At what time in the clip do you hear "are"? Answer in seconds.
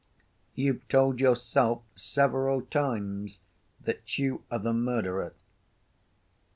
4.49-4.57